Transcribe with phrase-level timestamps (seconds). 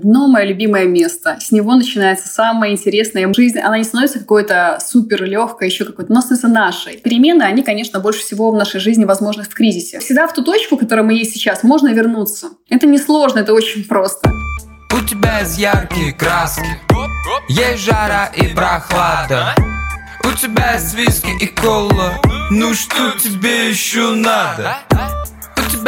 [0.00, 1.38] Дно— мое любимое место.
[1.40, 3.58] С него начинается самая интересная жизнь.
[3.58, 6.98] Она не становится какой-то супер легкой, еще какой-то, но становится нашей.
[6.98, 9.98] Перемены, они, конечно, больше всего в нашей жизни возможны в кризисе.
[9.98, 12.50] Всегда в ту точку, в которой мы есть сейчас, можно вернуться.
[12.70, 14.30] Это не сложно, это очень просто.
[14.94, 16.78] У тебя есть яркие краски,
[17.48, 19.56] есть жара и прохлада.
[20.22, 22.20] У тебя есть виски и кола,
[22.50, 24.76] ну что тебе еще надо?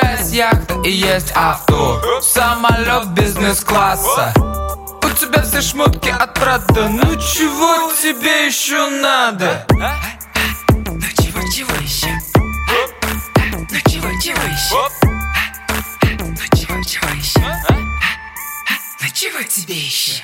[0.02, 7.92] Есть яхта и есть авто Самолет бизнес-класса У тебя все шмотки от Прада Ну чего
[7.94, 9.66] тебе еще надо?
[9.70, 12.08] Ну чего, чего еще?
[12.36, 14.88] Ну чего, чего еще?
[16.18, 17.40] Ну чего, чего еще?
[19.00, 20.22] Ну чего тебе еще?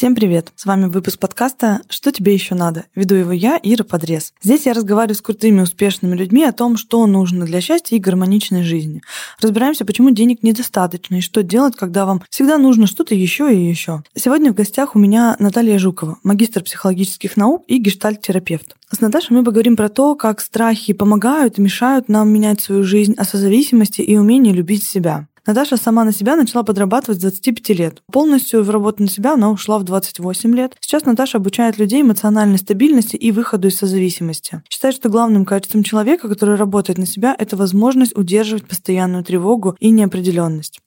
[0.00, 0.50] Всем привет!
[0.56, 2.86] С вами выпуск подкаста «Что тебе еще надо?».
[2.94, 4.32] Веду его я, Ира Подрез.
[4.42, 8.62] Здесь я разговариваю с крутыми, успешными людьми о том, что нужно для счастья и гармоничной
[8.62, 9.02] жизни.
[9.42, 14.02] Разбираемся, почему денег недостаточно и что делать, когда вам всегда нужно что-то еще и еще.
[14.14, 18.76] Сегодня в гостях у меня Наталья Жукова, магистр психологических наук и гештальт-терапевт.
[18.90, 23.14] С Наташей мы поговорим про то, как страхи помогают и мешают нам менять свою жизнь,
[23.18, 25.28] о созависимости и умении любить себя.
[25.46, 28.02] Наташа сама на себя начала подрабатывать с 25 лет.
[28.12, 30.76] Полностью в работу на себя она ушла в 28 лет.
[30.80, 34.62] Сейчас Наташа обучает людей эмоциональной стабильности и выходу из созависимости.
[34.68, 39.90] Считает, что главным качеством человека, который работает на себя, это возможность удерживать постоянную тревогу и
[39.90, 40.80] неопределенность.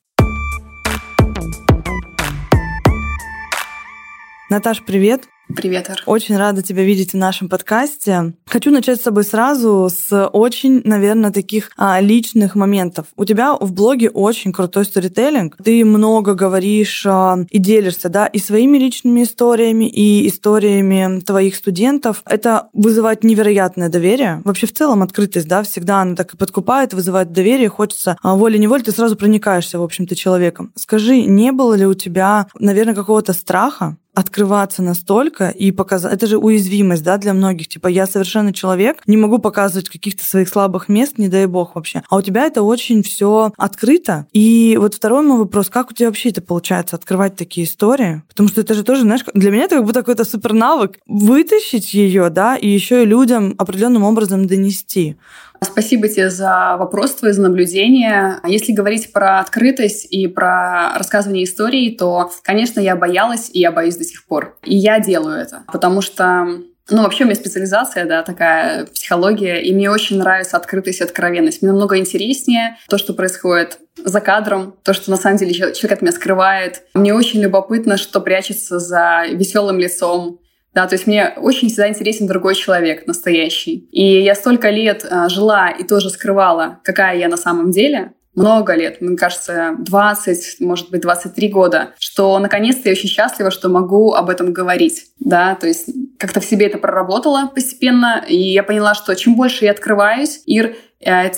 [4.50, 5.33] Наташ, привет!
[5.54, 6.02] Привет, Ар.
[6.06, 8.34] Очень рада тебя видеть в нашем подкасте.
[8.46, 13.08] Хочу начать с тобой сразу с очень, наверное, таких а, личных моментов.
[13.18, 15.58] У тебя в блоге очень крутой сторителлинг.
[15.62, 22.24] Ты много говоришь а, и делишься, да, и своими личными историями, и историями твоих студентов.
[22.26, 24.42] Это вызывает невероятное доверие.
[24.46, 28.84] Вообще в целом открытость, да, всегда она так и подкупает, вызывает доверие, хочется а, волей-неволей,
[28.84, 30.72] ты сразу проникаешься, в общем-то, человеком.
[30.76, 36.14] Скажи, не было ли у тебя, наверное, какого-то страха открываться настолько и показать...
[36.14, 37.68] Это же уязвимость, да, для многих.
[37.68, 42.04] Типа, я совершенно человек, не могу показывать каких-то своих слабых мест, не дай бог вообще.
[42.10, 44.28] А у тебя это очень все открыто.
[44.32, 48.24] И вот второй мой вопрос, как у тебя вообще это получается, открывать такие истории?
[48.28, 51.00] Потому что это же тоже, знаешь, для меня это как будто какой-то супер навык.
[51.08, 55.18] Вытащить ее, да, и еще и людям определенным образом донести.
[55.64, 58.40] Спасибо тебе за вопрос, твое за наблюдение.
[58.46, 63.98] Если говорить про открытость и про рассказывание историй, то, конечно, я боялась, и я боюсь
[63.98, 64.58] до сих пор.
[64.64, 66.48] И я делаю это, потому что
[66.90, 71.62] ну, вообще у меня специализация, да, такая психология, и мне очень нравится открытость и откровенность.
[71.62, 76.02] Мне намного интереснее то, что происходит за кадром, то, что на самом деле человек от
[76.02, 76.84] меня скрывает.
[76.94, 80.40] Мне очень любопытно, что прячется за веселым лицом,
[80.74, 83.88] да, то есть мне очень всегда интересен другой человек, настоящий.
[83.92, 88.74] И я столько лет а, жила и тоже скрывала, какая я на самом деле, много
[88.74, 94.14] лет, мне кажется, 20, может быть, 23 года, что наконец-то я очень счастлива, что могу
[94.14, 98.96] об этом говорить, да, то есть как-то в себе это проработала постепенно, и я поняла,
[98.96, 100.76] что чем больше я открываюсь, Ир,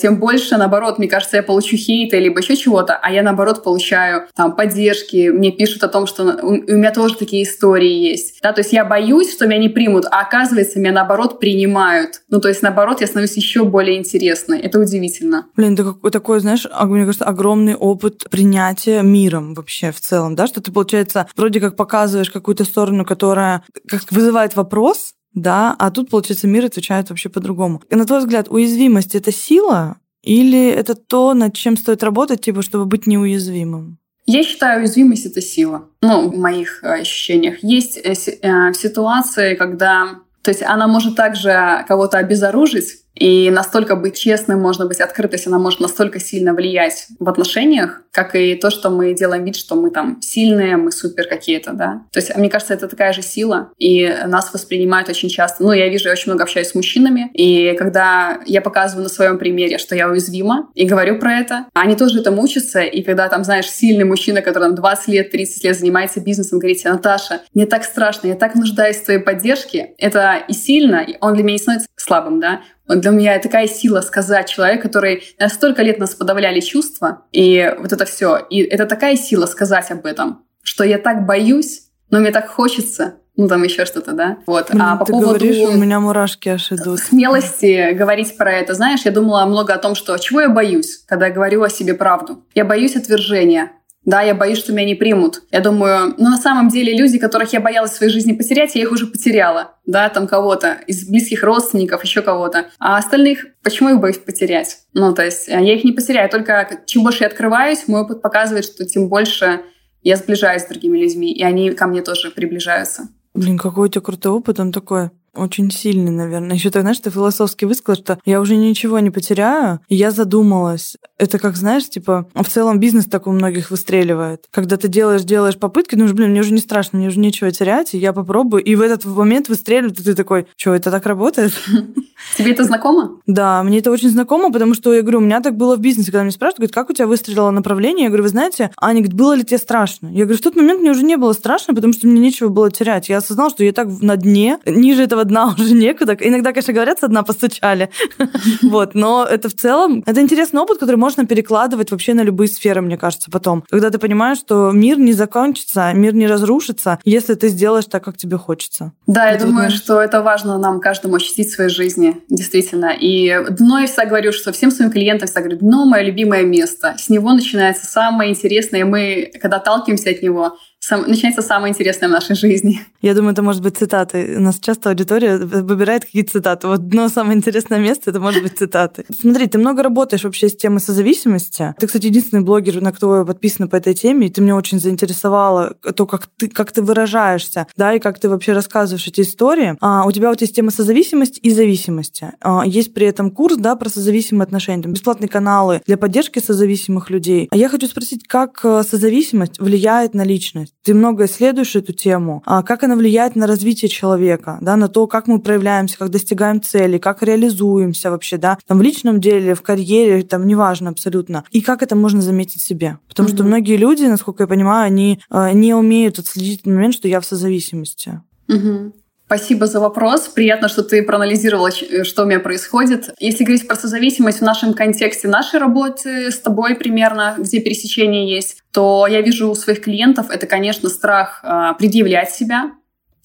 [0.00, 4.26] тем больше, наоборот, мне кажется, я получу хейта либо еще чего-то, а я, наоборот, получаю
[4.34, 8.40] там поддержки, мне пишут о том, что у, у меня тоже такие истории есть.
[8.42, 12.22] Да, то есть я боюсь, что меня не примут, а оказывается, меня, наоборот, принимают.
[12.28, 14.60] Ну, то есть, наоборот, я становлюсь еще более интересной.
[14.60, 15.46] Это удивительно.
[15.56, 20.46] Блин, это какой такой, знаешь, мне кажется, огромный опыт принятия миром вообще в целом, да,
[20.46, 26.08] что ты, получается, вроде как показываешь какую-то сторону, которая как вызывает вопрос, да, а тут,
[26.10, 27.82] получается, мир отвечает вообще по-другому.
[27.90, 32.62] И на твой взгляд, уязвимость— это сила или это то, над чем стоит работать, типа,
[32.62, 33.98] чтобы быть неуязвимым?
[34.24, 35.88] Я считаю, уязвимость— это сила.
[36.00, 37.62] Ну, в моих э, ощущениях.
[37.62, 40.16] Есть э, э, ситуации, когда...
[40.42, 45.58] То есть она может также кого-то обезоружить, и настолько быть честным, можно быть открытость, она
[45.58, 49.90] может настолько сильно влиять в отношениях, как и то, что мы делаем вид, что мы
[49.90, 52.02] там сильные, мы супер какие-то, да.
[52.12, 55.62] То есть, мне кажется, это такая же сила, и нас воспринимают очень часто.
[55.62, 59.38] Ну, я вижу, я очень много общаюсь с мужчинами, и когда я показываю на своем
[59.38, 63.44] примере, что я уязвима, и говорю про это, они тоже этому учатся, и когда там,
[63.44, 67.66] знаешь, сильный мужчина, который там 20 лет, 30 лет занимается бизнесом, говорит тебе, Наташа, мне
[67.66, 71.58] так страшно, я так нуждаюсь в твоей поддержке, это и сильно, он для меня не
[71.58, 77.24] становится слабым, да, для меня такая сила сказать человек, который столько лет нас подавляли чувства,
[77.32, 78.38] и вот это все.
[78.50, 83.16] И это такая сила сказать об этом, что я так боюсь, но мне так хочется,
[83.36, 84.38] ну там еще что-то, да.
[84.46, 84.70] Вот.
[84.70, 87.00] Блин, а по ты поводу говоришь, у меня мурашки аж идут.
[87.00, 91.26] Смелости говорить про это, знаешь, я думала много о том, что чего я боюсь, когда
[91.26, 92.44] я говорю о себе правду.
[92.54, 93.72] Я боюсь отвержения.
[94.06, 95.42] Да, я боюсь, что меня не примут.
[95.50, 98.82] Я думаю, ну на самом деле люди, которых я боялась в своей жизни потерять, я
[98.82, 99.72] их уже потеряла.
[99.84, 102.66] Да, там кого-то из близких родственников, еще кого-то.
[102.78, 104.78] А остальных, почему их боюсь потерять?
[104.94, 108.22] Ну, то есть э, я их не потеряю, только чем больше я открываюсь, мой опыт
[108.22, 109.60] показывает, что тем больше
[110.02, 113.08] я сближаюсь с другими людьми, и они ко мне тоже приближаются.
[113.34, 116.56] Блин, какой у тебя крутой опыт, он такой очень сильный, наверное.
[116.56, 119.80] Еще так, знаешь, ты философски высказал, что я уже ничего не потеряю.
[119.88, 120.96] И я задумалась.
[121.18, 124.46] Это как, знаешь, типа, в целом бизнес так у многих выстреливает.
[124.50, 127.94] Когда ты делаешь, делаешь попытки, ну, блин, мне уже не страшно, мне уже нечего терять,
[127.94, 128.62] и я попробую.
[128.62, 131.52] И в этот момент выстреливает, и ты такой, что, это так работает?
[132.36, 133.20] Тебе это знакомо?
[133.26, 136.10] Да, мне это очень знакомо, потому что, я говорю, у меня так было в бизнесе,
[136.10, 138.04] когда меня спрашивают, говорят, как у тебя выстрелило направление?
[138.04, 140.08] Я говорю, вы знаете, Аня, говорит, было ли тебе страшно?
[140.08, 142.70] Я говорю, в тот момент мне уже не было страшно, потому что мне нечего было
[142.70, 143.08] терять.
[143.08, 146.16] Я осознала, что я так на дне, ниже этого дна уже некуда.
[146.18, 147.90] Иногда, конечно, говорят, со дна постучали.
[148.62, 152.80] Вот, но это в целом, это интересный опыт, который можно перекладывать вообще на любые сферы,
[152.80, 153.64] мне кажется, потом.
[153.68, 158.16] Когда ты понимаешь, что мир не закончится, мир не разрушится, если ты сделаешь так, как
[158.16, 158.92] тебе хочется.
[159.06, 162.92] Да, я думаю, что это важно нам каждому ощутить в своей жизни, действительно.
[162.98, 166.94] И дно я всегда говорю, что всем своим клиентам всегда говорю, дно– мое любимое место.
[166.98, 168.84] С него начинается самое интересное.
[168.84, 172.80] Мы, когда отталкиваемся от него, сам, начинается самое интересное в нашей жизни.
[173.02, 174.36] Я думаю, это может быть цитаты.
[174.36, 176.68] У нас часто аудитория выбирает какие-то цитаты.
[176.68, 179.04] Вот одно самое интересное место, это может быть цитаты.
[179.20, 181.74] Смотри, ты много работаешь вообще с темой созависимости.
[181.80, 184.78] Ты, кстати, единственный блогер, на кто я подписана по этой теме, и ты меня очень
[184.78, 189.76] заинтересовала то, как ты, как ты выражаешься, да, и как ты вообще рассказываешь эти истории.
[189.80, 192.30] А, у тебя вот есть тема созависимости и зависимости.
[192.40, 197.10] А, есть при этом курс, да, про созависимые отношения, там, бесплатные каналы для поддержки созависимых
[197.10, 197.48] людей.
[197.50, 200.75] А я хочу спросить, как э, созависимость влияет на личность?
[200.86, 202.44] Ты много исследуешь эту тему.
[202.46, 206.62] А как она влияет на развитие человека, да, на то, как мы проявляемся, как достигаем
[206.62, 211.42] цели, как реализуемся вообще, да, там в личном деле, в карьере, там неважно абсолютно.
[211.50, 212.98] И как это можно заметить себе.
[213.08, 213.34] Потому mm-hmm.
[213.34, 217.26] что многие люди, насколько я понимаю, они э, не умеют отследить момент, что я в
[217.26, 218.20] созависимости.
[218.48, 218.92] Mm-hmm.
[219.26, 220.28] Спасибо за вопрос.
[220.28, 223.10] Приятно, что ты проанализировала, э, что у меня происходит.
[223.18, 228.62] Если говорить про созависимость в нашем контексте нашей работы с тобой примерно, где пересечение есть,
[228.72, 232.70] то я вижу у своих клиентов это, конечно, страх э, предъявлять себя,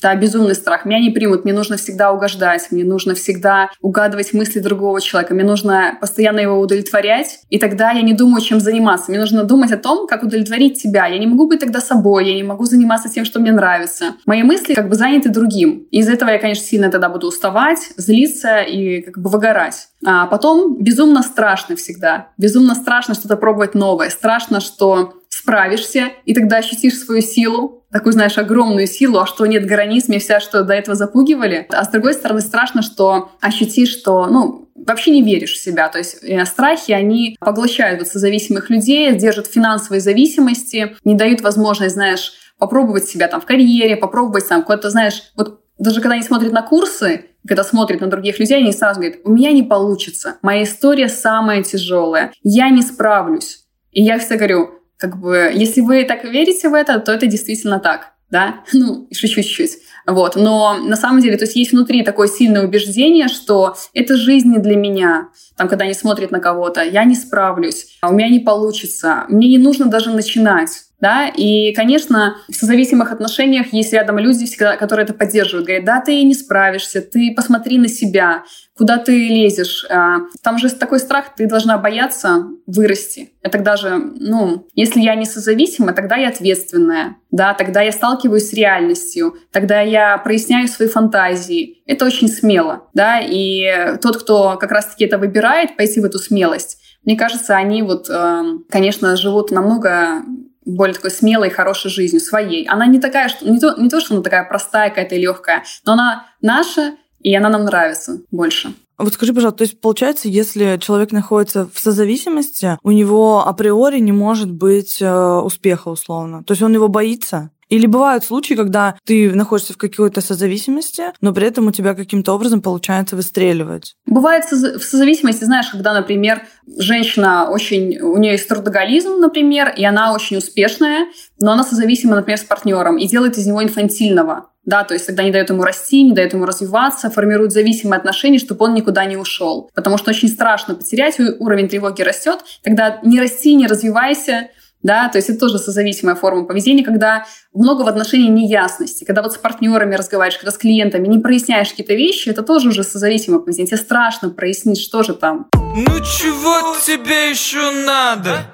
[0.01, 0.86] да, безумный страх.
[0.86, 5.44] Меня не примут, мне нужно всегда угождать, мне нужно всегда угадывать мысли другого человека, мне
[5.44, 9.12] нужно постоянно его удовлетворять, и тогда я не думаю, чем заниматься.
[9.12, 11.06] Мне нужно думать о том, как удовлетворить тебя.
[11.06, 14.15] Я не могу быть тогда собой, я не могу заниматься тем, что мне нравится.
[14.25, 15.88] Мои мысли как бы заняты другим.
[15.92, 19.88] И из этого я, конечно, сильно тогда буду уставать, злиться и как бы выгорать.
[20.04, 22.30] А потом безумно страшно всегда.
[22.38, 24.09] Безумно страшно что-то пробовать новое.
[24.09, 29.65] Страшно, что справишься, и тогда ощутишь свою силу, такую, знаешь, огромную силу, а что нет
[29.65, 31.67] границ, мне вся что до этого запугивали.
[31.69, 35.89] А с другой стороны, страшно, что ощутишь, что, ну, вообще не веришь в себя.
[35.89, 41.95] То есть э, страхи, они поглощают вот созависимых людей, держат финансовые зависимости, не дают возможность,
[41.95, 46.53] знаешь, попробовать себя там в карьере, попробовать там куда-то, знаешь, вот даже когда они смотрят
[46.53, 50.63] на курсы, когда смотрят на других людей, они сразу говорят, у меня не получится, моя
[50.63, 53.65] история самая тяжелая, я не справлюсь.
[53.91, 57.80] И я всегда говорю, как бы, если вы так верите в это, то это действительно
[57.80, 59.80] так, да, ну, еще чуть-чуть.
[60.06, 60.36] Вот.
[60.36, 64.59] Но на самом деле, то есть есть внутри такое сильное убеждение, что это жизнь не
[64.59, 65.30] для меня.
[65.57, 69.57] Там, когда они смотрят на кого-то, я не справлюсь, у меня не получится, мне не
[69.57, 70.69] нужно даже начинать.
[71.01, 71.27] Да?
[71.27, 75.65] И, конечно, в созависимых отношениях есть рядом люди, всегда, которые это поддерживают.
[75.65, 78.44] Говорят, да, ты не справишься, ты посмотри на себя,
[78.77, 79.86] куда ты лезешь.
[79.89, 83.31] А, там же такой страх, ты должна бояться вырасти.
[83.44, 88.50] И тогда же, ну, если я не созависима, тогда я ответственная, да, тогда я сталкиваюсь
[88.50, 91.81] с реальностью, тогда я проясняю свои фантазии.
[91.85, 96.78] Это очень смело, да, и тот, кто как раз-таки это выбирает, пойти в эту смелость,
[97.04, 100.23] мне кажется, они вот, эм, конечно, живут намного
[100.65, 102.68] более такой смелой, хорошей жизнью, своей.
[102.68, 105.94] Она не такая, что не то, не то, что она такая простая какая-то легкая, но
[105.94, 108.73] она наша, и она нам нравится больше.
[108.97, 114.11] Вот скажи, пожалуйста, то есть получается, если человек находится в созависимости, у него априори не
[114.11, 116.44] может быть э, успеха условно.
[116.44, 117.49] То есть он его боится?
[117.71, 122.33] Или бывают случаи, когда ты находишься в какой-то созависимости, но при этом у тебя каким-то
[122.33, 123.95] образом получается выстреливать.
[124.06, 126.42] Бывает в созависимости, знаешь, когда, например,
[126.78, 131.06] женщина очень, у нее есть трудоголизм, например, и она очень успешная,
[131.40, 134.47] но она созависима, например, с партнером и делает из него инфантильного.
[134.66, 138.37] Да, то есть тогда не дает ему расти, не дает ему развиваться, формирует зависимые отношения,
[138.37, 139.71] чтобы он никуда не ушел.
[139.73, 142.40] Потому что очень страшно потерять, уровень тревоги растет.
[142.63, 144.49] Тогда не расти, не развивайся,
[144.83, 149.33] да, то есть это тоже созависимая форма поведения, когда много в отношении неясности, когда вот
[149.33, 153.68] с партнерами разговариваешь, когда с клиентами не проясняешь какие-то вещи, это тоже уже созависимое поведение.
[153.68, 155.47] Тебе страшно прояснить, что же там.
[155.54, 158.45] Ну чего тебе еще надо?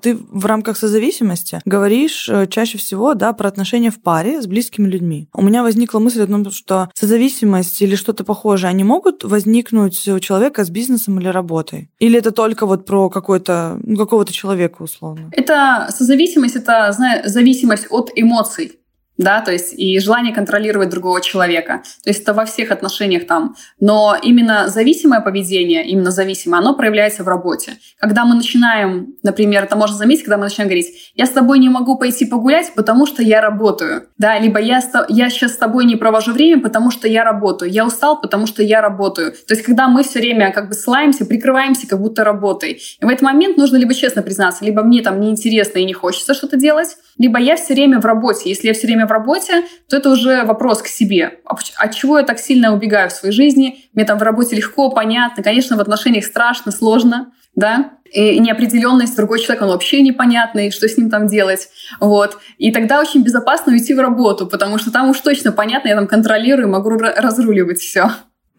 [0.00, 4.88] Ты в рамках созависимости говоришь э, чаще всего да, про отношения в паре с близкими
[4.88, 5.28] людьми.
[5.34, 10.18] У меня возникла мысль о том, что созависимость или что-то похожее, они могут возникнуть у
[10.18, 11.90] человека с бизнесом или работой?
[11.98, 15.30] Или это только вот про какой-то, ну, какого-то человека условно?
[15.32, 18.79] Это созависимость, это знаешь, зависимость от эмоций
[19.20, 21.82] да, то есть и желание контролировать другого человека.
[22.02, 23.54] То есть это во всех отношениях там.
[23.78, 27.72] Но именно зависимое поведение, именно зависимое, оно проявляется в работе.
[27.98, 31.68] Когда мы начинаем, например, это можно заметить, когда мы начинаем говорить, я с тобой не
[31.68, 35.96] могу пойти погулять, потому что я работаю, да, либо я, я сейчас с тобой не
[35.96, 39.32] провожу время, потому что я работаю, я устал, потому что я работаю.
[39.32, 42.80] То есть когда мы все время как бы ссылаемся, прикрываемся как будто работой.
[43.00, 46.32] И в этот момент нужно либо честно признаться, либо мне там неинтересно и не хочется
[46.32, 48.48] что-то делать, либо я все время в работе.
[48.48, 51.38] Если я все время в работе, то это уже вопрос к себе.
[51.44, 53.84] А от чего я так сильно убегаю в своей жизни?
[53.94, 55.42] Мне там в работе легко, понятно.
[55.42, 60.96] Конечно, в отношениях страшно, сложно, да, и неопределенность другой человек, он вообще непонятный, что с
[60.96, 61.68] ним там делать.
[62.00, 62.38] Вот.
[62.58, 66.06] И тогда очень безопасно уйти в работу, потому что там уж точно понятно, я там
[66.06, 68.10] контролирую, могу разруливать все.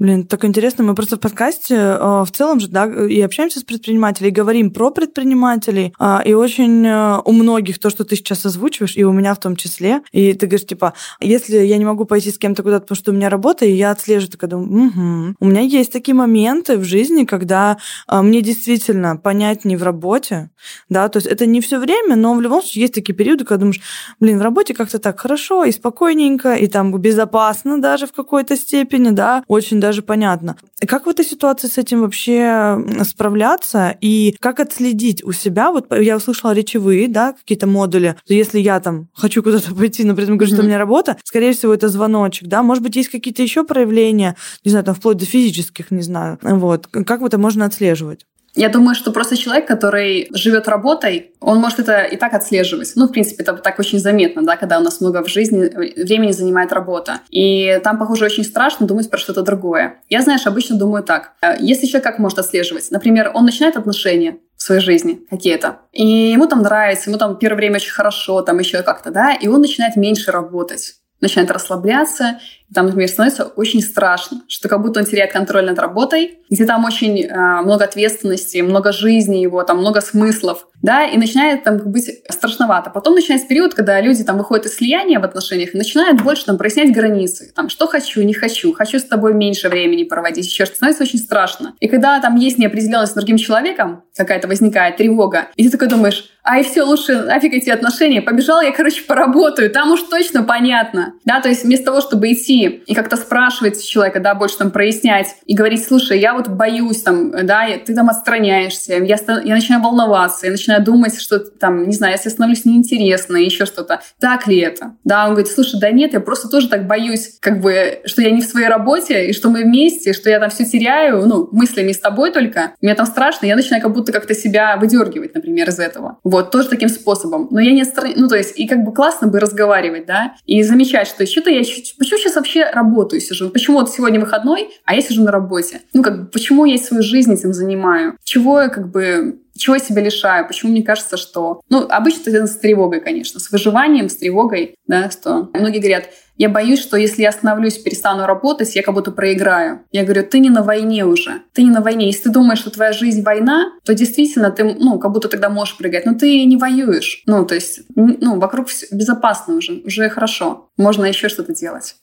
[0.01, 0.84] Блин, так интересно.
[0.84, 4.72] Мы просто в подкасте э, в целом же, да, и общаемся с предпринимателями, и говорим
[4.72, 5.93] про предпринимателей.
[6.00, 9.39] Э, и очень э, у многих то, что ты сейчас озвучиваешь, и у меня в
[9.39, 10.01] том числе.
[10.12, 13.13] И ты говоришь, типа, если я не могу пойти с кем-то куда-то, потому что у
[13.13, 15.36] меня работа, и я отслеживаю, такая думаю, угу.
[15.39, 17.77] У меня есть такие моменты в жизни, когда
[18.08, 20.50] э, мне действительно понятнее в работе,
[20.89, 23.60] да, то есть это не все время, но в любом случае есть такие периоды, когда
[23.60, 23.81] думаешь,
[24.20, 29.12] блин, в работе как-то так хорошо и спокойненько, и там безопасно даже в какой-то степени,
[29.12, 30.55] да, очень даже даже понятно.
[30.88, 35.69] Как в этой ситуации с этим вообще справляться и как отследить у себя?
[35.69, 38.15] Вот я услышала речевые, да, какие-то модули.
[38.25, 40.55] Если я там хочу куда-то пойти, например, говорю, mm-hmm.
[40.55, 42.63] что у меня работа, скорее всего, это звоночек, да.
[42.63, 46.39] Может быть, есть какие-то еще проявления, не знаю, там вплоть до физических, не знаю.
[46.41, 46.88] Вот.
[46.88, 48.25] Как это можно отслеживать?
[48.55, 52.91] Я думаю, что просто человек, который живет работой, он может это и так отслеживать.
[52.96, 55.70] Ну, в принципе, это так очень заметно, да, когда у нас много в жизни
[56.03, 57.22] времени занимает работа.
[57.29, 60.01] И там, похоже, очень страшно думать про что-то другое.
[60.10, 61.34] Я, знаешь, обычно думаю так.
[61.41, 62.91] Э, если человек как может отслеживать?
[62.91, 65.79] Например, он начинает отношения, в своей жизни какие-то.
[65.91, 69.48] И ему там нравится, ему там первое время очень хорошо, там еще как-то, да, и
[69.48, 72.39] он начинает меньше работать начинает расслабляться,
[72.73, 76.85] там, например, становится очень страшно, что как будто он теряет контроль над работой, где там
[76.85, 82.09] очень э, много ответственности, много жизни его, там много смыслов, да, и начинает там быть
[82.29, 82.89] страшновато.
[82.89, 86.57] Потом начинается период, когда люди там выходят из слияния в отношениях и начинают больше там
[86.57, 90.75] прояснять границы, там, что хочу, не хочу, хочу с тобой меньше времени проводить, еще что
[90.75, 91.73] становится очень страшно.
[91.79, 96.29] И когда там есть неопределенность с другим человеком, какая-то возникает тревога, и ты такой думаешь,
[96.43, 101.13] а и все, лучше нафиг эти отношения, побежал я, короче, поработаю, там уж точно понятно,
[101.25, 105.35] да, то есть вместо того, чтобы идти и как-то спрашивать человека, да, больше там прояснять
[105.45, 110.45] и говорить, слушай, я вот боюсь там, да, ты там отстраняешься, я, я начинаю волноваться,
[110.45, 114.01] я начинаю думать, что там, не знаю, если становлюсь неинтересно, еще что-то.
[114.19, 114.95] Так ли это?
[115.03, 118.31] Да, он говорит, слушай, да нет, я просто тоже так боюсь, как бы, что я
[118.31, 121.91] не в своей работе, и что мы вместе, что я там все теряю, ну, мыслями
[121.91, 122.73] с тобой только.
[122.81, 126.19] Мне там страшно, я начинаю как будто как-то себя выдергивать, например, из этого.
[126.23, 127.47] Вот, тоже таким способом.
[127.51, 130.61] Но я не отстраню, ну, то есть, и как бы классно бы разговаривать, да, и
[130.63, 133.50] замечать, что что-то я, почему сейчас вообще работаю, сижу?
[133.50, 135.81] Почему вот сегодня выходной, а я сижу на работе?
[135.93, 138.17] Ну, как бы, почему я свою жизнь этим занимаю?
[138.24, 140.48] Чего я, как бы, чего я себя лишаю?
[140.48, 141.62] Почему мне кажется, что...
[141.70, 146.05] Ну, обычно это с тревогой, конечно, с выживанием, с тревогой, да, что многие говорят,
[146.41, 149.81] я боюсь, что если я остановлюсь, перестану работать, я как будто проиграю.
[149.91, 151.43] Я говорю, ты не на войне уже.
[151.53, 152.08] Ты не на войне.
[152.08, 155.77] Если ты думаешь, что твоя жизнь война, то действительно ты, ну, как будто тогда можешь
[155.77, 156.08] прыгать.
[156.08, 157.22] Но ты не воюешь.
[157.27, 159.84] Ну, то есть, ну, вокруг безопасно уже.
[159.86, 160.70] Уже хорошо.
[160.77, 161.98] Можно еще что-то делать.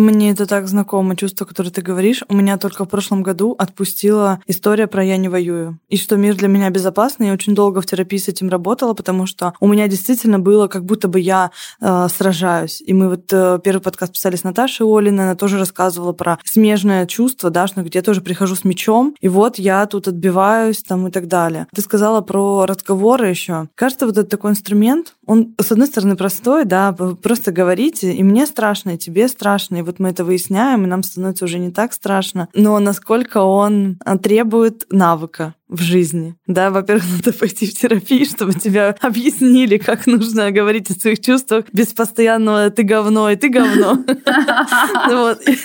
[0.00, 2.22] Мне это так знакомо, чувство, которое ты говоришь.
[2.30, 5.78] У меня только в прошлом году отпустила история про «я не воюю».
[5.90, 7.26] И что мир для меня безопасный.
[7.26, 10.86] Я очень долго в терапии с этим работала, потому что у меня действительно было, как
[10.86, 11.50] будто бы я
[11.82, 12.80] э, сражаюсь.
[12.80, 17.04] И мы вот э, первый подкаст писали с Наташей Олиной, она тоже рассказывала про смежное
[17.04, 21.08] чувство, да, что где я тоже прихожу с мечом, и вот я тут отбиваюсь там
[21.08, 21.66] и так далее.
[21.74, 23.68] Ты сказала про разговоры еще.
[23.74, 28.46] Кажется, вот этот такой инструмент, он, с одной стороны, простой, да, просто говорите, и мне
[28.46, 31.92] страшно, и тебе страшно, и вот мы это выясняем, и нам становится уже не так
[31.92, 32.48] страшно.
[32.52, 36.34] Но насколько он а, требует навыка в жизни.
[36.48, 41.66] Да, во-первых, надо пойти в терапию, чтобы тебя объяснили, как нужно говорить о своих чувствах
[41.72, 44.04] без постоянного «ты говно» и «ты говно».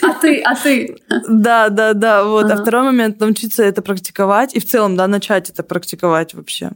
[0.02, 0.96] А ты, а ты.
[1.28, 2.24] Да, да, да.
[2.24, 2.52] Вот.
[2.52, 6.72] А второй момент— научиться это практиковать и в целом, да, начать это практиковать вообще.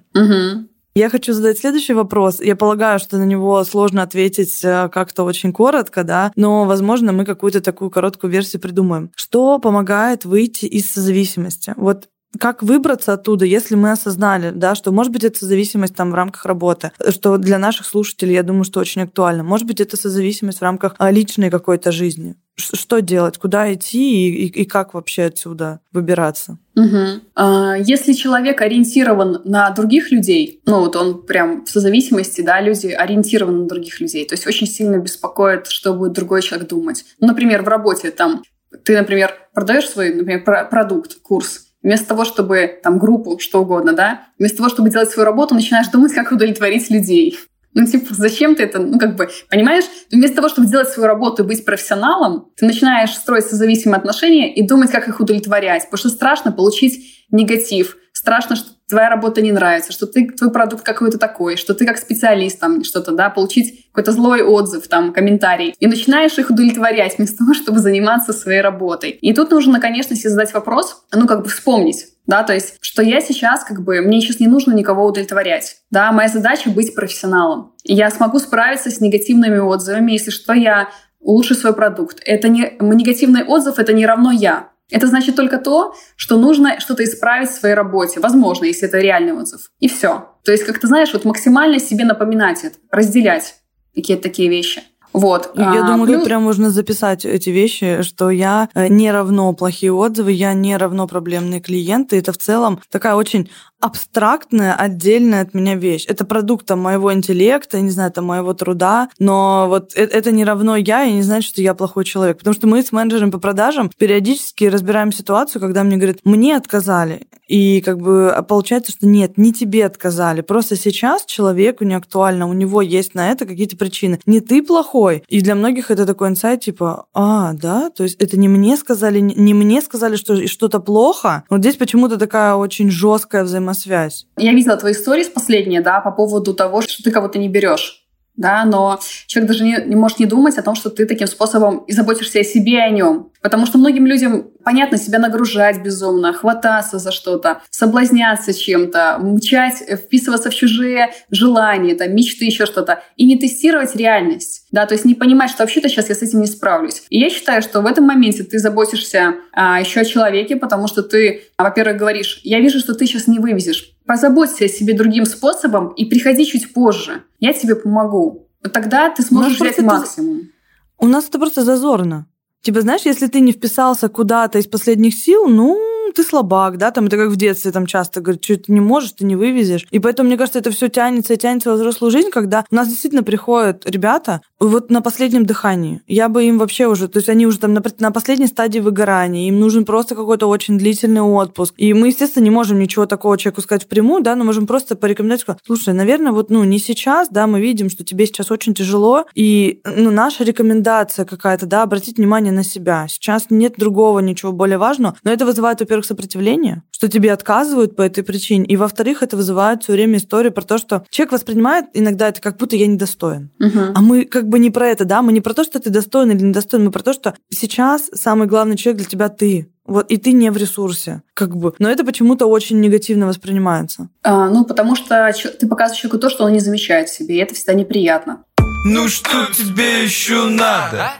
[1.00, 2.41] Я хочу задать следующий вопрос.
[2.41, 7.24] Я полагаю, что на него сложно ответить э, как-то очень коротко, да, но, возможно, мы
[7.24, 9.10] какую-то такую короткую версию придумаем.
[9.15, 11.74] Что помогает выйти из зависимости?
[11.77, 16.15] Вот как выбраться оттуда, если мы осознали, да, что, может быть, это зависимость там в
[16.15, 19.43] рамках работы, что для наших слушателей, я думаю, что очень актуально.
[19.43, 22.36] Может быть, это созависимость в рамках а, личной какой-то жизни.
[22.55, 26.57] Что делать, куда идти и, и, и как вообще отсюда выбираться?
[26.75, 27.83] Угу.
[27.86, 33.62] Если человек ориентирован на других людей, ну вот он прям в созависимости, да, люди ориентированы
[33.62, 37.05] на других людей, то есть очень сильно беспокоит, что будет другой человек думать.
[37.19, 38.43] Например, в работе там
[38.83, 44.27] ты, например, продаешь свой, например, продукт, курс, Вместо того, чтобы там группу, что угодно, да,
[44.38, 47.38] вместо того, чтобы делать свою работу, начинаешь думать, как удовлетворить людей.
[47.74, 49.86] Ну, типа, зачем ты это, ну, как бы, понимаешь?
[50.12, 54.67] Вместо того, чтобы делать свою работу и быть профессионалом, ты начинаешь строить созависимые отношения и
[54.67, 55.83] думать, как их удовлетворять.
[55.83, 60.84] Потому что страшно получить негатив, страшно, что твоя работа не нравится, что ты, твой продукт
[60.84, 65.75] какой-то такой, что ты как специалист там что-то, да, получить какой-то злой отзыв, там, комментарий.
[65.79, 69.12] И начинаешь их удовлетворять вместо того, чтобы заниматься своей работой.
[69.12, 73.01] И тут нужно, конечно, себе задать вопрос, ну, как бы вспомнить, да, то есть, что
[73.01, 77.74] я сейчас, как бы, мне сейчас не нужно никого удовлетворять, да, моя задача быть профессионалом.
[77.84, 82.22] Я смогу справиться с негативными отзывами, если что, я улучшу свой продукт.
[82.25, 84.69] Это не, негативный отзыв— это не равно я.
[84.89, 88.19] Это значит только то, что нужно что-то исправить в своей работе.
[88.19, 89.69] Возможно, если это реальный отзыв.
[89.79, 90.29] И все.
[90.43, 93.55] То есть, как ты знаешь, вот максимально себе напоминать это, разделять
[93.96, 94.81] какие-то такие вещи.
[95.12, 95.51] Вот.
[95.55, 96.17] Я а, думаю, плюс...
[96.17, 100.77] тут прям можно записать эти вещи, что я э, не равно плохие отзывы, я не
[100.77, 102.19] равно проблемные клиенты.
[102.19, 106.05] Это в целом такая очень абстрактная, отдельная от меня вещь.
[106.07, 110.75] Это продукт моего интеллекта, не знаю, там, моего труда, но вот это, это не равно
[110.75, 112.38] я, и не значит, что я плохой человек.
[112.38, 117.27] Потому что мы с менеджером по продажам периодически разбираем ситуацию, когда мне говорят, мне отказали.
[117.48, 120.41] И как бы а получается, что нет, не тебе отказали.
[120.41, 124.19] Просто сейчас человеку не актуально, у него есть на это какие-то причины.
[124.25, 125.24] Не ты плохой.
[125.29, 129.19] И для многих это такой инсайт, типа, а, да, то есть это не мне сказали,
[129.19, 131.43] не мне сказали, что что-то плохо.
[131.50, 134.27] Вот здесь почему-то такая очень жесткая взаимодействие взаимосвязь.
[134.38, 137.99] Я видела твои истории последние, да, по поводу того, что ты кого-то не берешь
[138.39, 141.79] да, но человек даже не, не может не думать о том, что ты таким способом
[141.79, 143.31] и заботишься о себе и о нем.
[143.41, 150.50] Потому что многим людям, понятно, себя нагружать безумно, хвататься за что-то, соблазняться чем-то, мчать, вписываться
[150.50, 154.65] в чужие желания, там, мечты, еще что-то, и не тестировать реальность.
[154.72, 157.03] Да, то есть не понимать, что вообще-то сейчас я с этим не справлюсь.
[157.10, 161.04] И я считаю, что в этом моменте ты заботишься а, еще о человеке, потому что
[161.04, 165.89] ты, во-первых, говоришь, я вижу, что ты сейчас не вывезешь позаботься о себе другим способом
[165.89, 167.22] и приходи чуть позже.
[167.39, 168.50] Я тебе помогу.
[168.63, 170.50] Вот тогда ты сможешь взять максимум.
[170.98, 172.26] У нас это просто зазорно.
[172.62, 175.78] Типа, знаешь, если ты не вписался куда-то из последних сил, ну,
[176.12, 179.12] ты слабак, да, там это как в детстве там часто говорят, что ты не можешь,
[179.12, 179.88] ты не вывезешь.
[179.91, 182.88] И поэтому, мне кажется, это все тянется и тянется во взрослую жизнь, когда у нас
[182.88, 186.02] действительно приходят ребята вот на последнем дыхании.
[186.08, 189.48] Я бы им вообще уже, то есть они уже там на, на последней стадии выгорания,
[189.48, 191.74] им нужен просто какой-то очень длительный отпуск.
[191.78, 195.41] И мы, естественно, не можем ничего такого человеку сказать впрямую, да, но можем просто порекомендовать,
[195.41, 199.26] сказать, слушай, наверное, вот, ну, не сейчас, да, мы видим, что тебе сейчас очень тяжело,
[199.36, 203.06] и, ну, наша рекомендация какая-то, да, обратить внимание на себя.
[203.08, 208.01] Сейчас нет другого ничего более важного, но это вызывает, во-первых, сопротивление, что тебе отказывают по
[208.01, 212.29] этой причине, и, во-вторых, это вызывает все время историю про то, что человек воспринимает иногда
[212.29, 213.51] это как будто я недостоин.
[213.59, 213.79] Угу.
[213.95, 216.31] А мы как бы не про это, да, мы не про то, что ты достоин
[216.31, 219.71] или недостоин, мы про то, что сейчас самый главный человек для тебя ты.
[219.85, 221.73] Вот, и ты не в ресурсе, как бы.
[221.79, 224.09] Но это почему-то очень негативно воспринимается.
[224.21, 227.39] А, ну, потому что ты показываешь человеку то, что он не замечает в себе, и
[227.39, 228.43] это всегда неприятно.
[228.85, 231.12] Ну что тебе еще надо?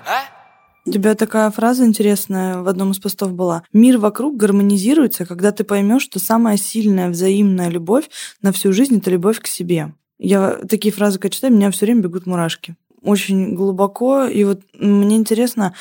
[0.90, 3.62] У тебя такая фраза интересная в одном из постов была.
[3.72, 8.10] Мир вокруг гармонизируется, когда ты поймешь, что самая сильная взаимная любовь
[8.42, 9.94] на всю жизнь это любовь к себе.
[10.18, 12.76] Я такие фразы, когда читаю, меня все время бегут мурашки.
[13.04, 14.26] Очень глубоко.
[14.26, 15.76] И вот мне интересно,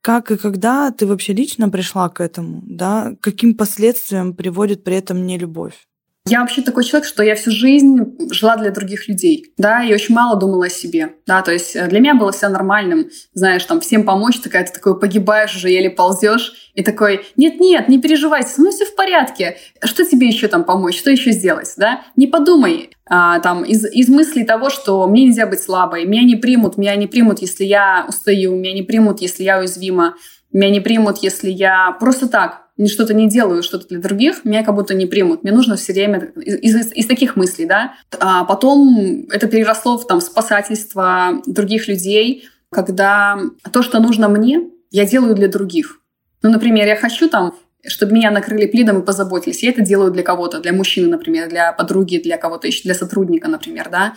[0.00, 3.14] как и когда ты вообще лично пришла к этому, да?
[3.20, 5.86] Каким последствиям приводит при этом не любовь?
[6.28, 10.12] Я вообще такой человек, что я всю жизнь жила для других людей, да, и очень
[10.12, 13.80] мало думала о себе, да, то есть э, для меня было все нормальным, знаешь, там,
[13.80, 18.60] всем помочь, такая, ты такой погибаешь уже, еле ползешь, и такой, нет-нет, не переживайте, со
[18.60, 22.90] мной все в порядке, что тебе еще там помочь, что еще сделать, да, не подумай,
[23.08, 26.96] а, там, из, из мыслей того, что мне нельзя быть слабой, меня не примут, меня
[26.96, 30.16] не примут, если я устаю, меня не примут, если я уязвима,
[30.56, 34.74] меня не примут, если я просто так что-то не делаю, что-то для других, меня как
[34.74, 35.42] будто не примут.
[35.42, 37.94] Мне нужно все время из, из, из таких мыслей, да.
[38.18, 43.38] А потом это переросло в там спасательство других людей, когда
[43.72, 46.00] то, что нужно мне, я делаю для других.
[46.42, 47.54] Ну, например, я хочу там
[47.88, 49.62] чтобы меня накрыли плидом и позаботились.
[49.62, 53.46] Я это делаю для кого-то, для мужчины, например, для подруги, для кого-то еще, для сотрудника,
[53.46, 54.14] например, да,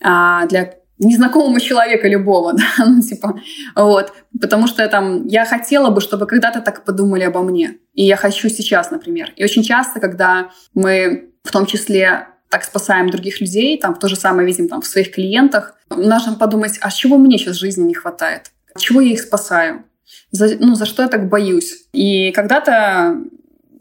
[0.00, 3.40] а для незнакомому человека любого, да, ну, типа,
[3.74, 8.16] вот, потому что там я хотела бы, чтобы когда-то так подумали обо мне, и я
[8.16, 9.32] хочу сейчас, например.
[9.36, 14.16] И очень часто, когда мы в том числе так спасаем других людей, там то же
[14.16, 18.50] самое видим там в своих клиентах, нужно подумать, а чего мне сейчас жизни не хватает?
[18.76, 19.84] Чего я их спасаю?
[20.30, 21.86] За, ну, за что я так боюсь?
[21.92, 23.18] И когда-то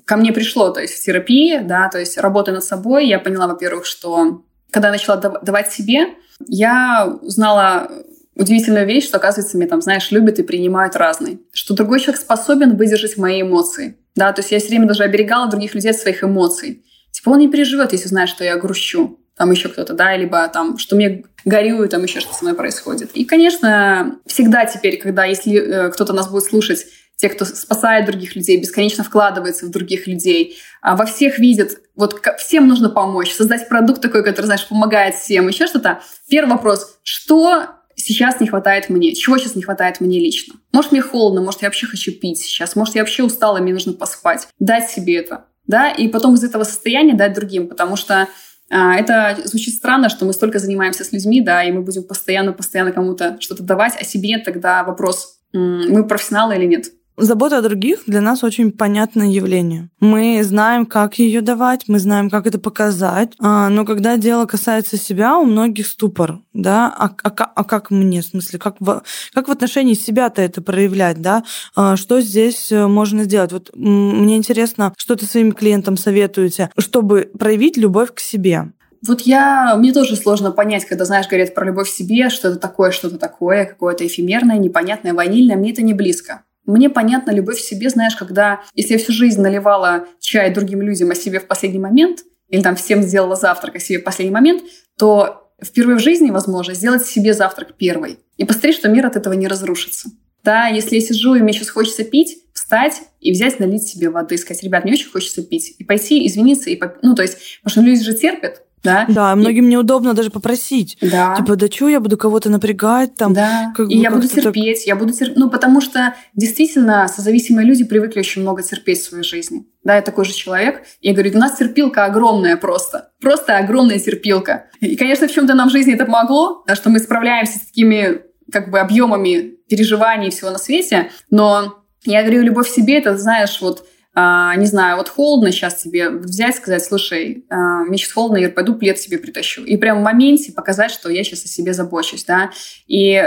[0.06, 3.47] ко мне пришло, то есть в терапии, да, то есть работая над собой, я поняла,
[3.47, 7.89] во-первых, что когда я начала давать себе, я узнала
[8.36, 11.39] удивительную вещь, что, оказывается, меня там, знаешь, любят и принимают разные.
[11.52, 13.97] Что другой человек способен выдержать мои эмоции.
[14.15, 16.84] Да, то есть я все время даже оберегала других людей от своих эмоций.
[17.12, 19.19] Типа он не переживет, если знает, что я грущу.
[19.36, 23.12] Там еще кто-то, да, либо там, что мне горюю, там еще что со мной происходит.
[23.13, 28.36] И, конечно, всегда теперь, когда если э, кто-то нас будет слушать, те, кто спасает других
[28.36, 33.67] людей, бесконечно вкладывается в других людей, а во всех видят, вот всем нужно помочь, создать
[33.67, 35.99] продукт такой, который, знаешь, помогает всем, еще что-то.
[36.30, 39.15] Первый вопрос, что сейчас не хватает мне?
[39.15, 40.56] Чего сейчас не хватает мне лично?
[40.71, 43.93] Может, мне холодно, может, я вообще хочу пить сейчас, может, я вообще устала, мне нужно
[43.93, 44.47] поспать.
[44.60, 48.27] Дать себе это, да, и потом из этого состояния дать другим, потому что
[48.69, 52.91] а, это звучит странно, что мы столько занимаемся с людьми, да, и мы будем постоянно-постоянно
[52.91, 56.91] кому-то что-то давать, а себе нет, тогда вопрос, мы профессионалы или нет.
[57.19, 59.89] Забота о других для нас очень понятное явление.
[59.99, 64.97] Мы знаем, как ее давать, мы знаем, как это показать, а, но когда дело касается
[64.97, 69.01] себя, у многих ступор, да, а, а, а как мне, в смысле, как в,
[69.34, 71.43] как в отношении себя-то это проявлять, да,
[71.75, 73.51] а, что здесь э, можно сделать?
[73.51, 78.73] Вот мне интересно, что ты своим клиентам советуете, чтобы проявить любовь к себе.
[79.08, 82.60] Вот я, мне тоже сложно понять, когда, знаешь, говорят про любовь к себе, что это
[82.60, 86.43] такое, что-то такое, какое-то эфемерное, непонятное, ванильное, мне это не близко.
[86.67, 91.10] Мне понятна любовь к себе, знаешь, когда, если я всю жизнь наливала чай другим людям,
[91.10, 94.63] а себе в последний момент, или там всем сделала завтрак, а себе в последний момент,
[94.97, 99.34] то впервые в жизни возможно сделать себе завтрак первый и посмотреть, что мир от этого
[99.34, 100.10] не разрушится.
[100.43, 104.38] Да, если я сижу и мне сейчас хочется пить, встать и взять, налить себе воды,
[104.38, 105.75] сказать, ребят, мне очень хочется пить.
[105.77, 106.97] И пойти, извиниться, и поп...
[107.01, 109.06] ну, то есть, потому что люди же терпят, да.
[109.08, 109.69] Да, многим и...
[109.69, 110.97] неудобно даже попросить.
[111.02, 111.36] Да.
[111.36, 113.34] Типа, да что, я буду кого-то напрягать там.
[113.34, 114.88] Да, как и бы, я буду терпеть, так...
[114.88, 115.38] я буду терпеть.
[115.38, 119.65] Ну, потому что действительно созависимые люди привыкли очень много терпеть в своей жизни.
[119.84, 120.84] Да, я такой же человек.
[121.02, 123.12] Я говорю, у нас терпилка огромная просто.
[123.21, 124.65] Просто огромная терпилка.
[124.80, 128.21] И, конечно, в чем-то нам в жизни это помогло, да, что мы справляемся с такими
[128.52, 131.12] как бы объемами переживаний и всего на свете.
[131.30, 133.86] Но я говорю, любовь к себе, это, знаешь, вот
[134.19, 138.49] а, не знаю, вот холодно сейчас тебе взять, сказать, слушай, а, мне сейчас холодно, я
[138.49, 139.63] пойду плед себе притащу.
[139.63, 142.49] И прямо в моменте показать, что я сейчас о себе забочусь, да,
[142.88, 143.21] и